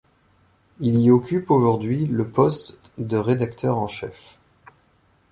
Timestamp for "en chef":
3.77-4.39